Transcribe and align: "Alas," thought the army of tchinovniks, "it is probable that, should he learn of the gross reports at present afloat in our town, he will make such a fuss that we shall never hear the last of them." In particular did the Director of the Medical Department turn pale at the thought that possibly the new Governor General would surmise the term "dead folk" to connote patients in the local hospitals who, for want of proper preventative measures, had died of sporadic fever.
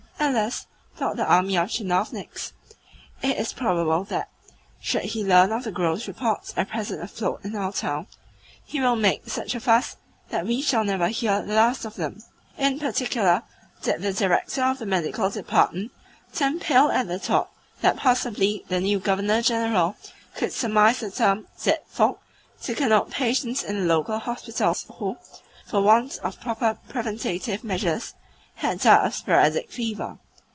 "Alas," 0.23 0.67
thought 0.95 1.17
the 1.17 1.25
army 1.25 1.57
of 1.57 1.67
tchinovniks, 1.69 2.51
"it 3.23 3.37
is 3.37 3.51
probable 3.53 4.03
that, 4.03 4.29
should 4.79 5.01
he 5.01 5.25
learn 5.25 5.51
of 5.51 5.63
the 5.63 5.71
gross 5.71 6.07
reports 6.07 6.53
at 6.55 6.69
present 6.69 7.01
afloat 7.01 7.39
in 7.43 7.55
our 7.55 7.71
town, 7.71 8.05
he 8.63 8.79
will 8.79 8.95
make 8.95 9.27
such 9.27 9.55
a 9.55 9.59
fuss 9.59 9.97
that 10.29 10.45
we 10.45 10.61
shall 10.61 10.83
never 10.83 11.07
hear 11.07 11.41
the 11.41 11.55
last 11.55 11.85
of 11.85 11.95
them." 11.95 12.23
In 12.55 12.79
particular 12.79 13.41
did 13.81 14.03
the 14.03 14.13
Director 14.13 14.61
of 14.61 14.77
the 14.77 14.85
Medical 14.85 15.31
Department 15.31 15.91
turn 16.31 16.59
pale 16.59 16.89
at 16.89 17.07
the 17.07 17.17
thought 17.17 17.49
that 17.81 17.97
possibly 17.97 18.63
the 18.67 18.79
new 18.79 18.99
Governor 18.99 19.41
General 19.41 19.97
would 20.39 20.53
surmise 20.53 20.99
the 20.99 21.09
term 21.09 21.47
"dead 21.63 21.79
folk" 21.87 22.21
to 22.61 22.75
connote 22.75 23.09
patients 23.09 23.63
in 23.63 23.75
the 23.79 23.85
local 23.95 24.19
hospitals 24.19 24.85
who, 24.99 25.17
for 25.65 25.81
want 25.81 26.19
of 26.19 26.39
proper 26.39 26.77
preventative 26.87 27.63
measures, 27.63 28.13
had 28.55 28.79
died 28.79 29.07
of 29.07 29.15
sporadic 29.15 29.71
fever. 29.71 30.19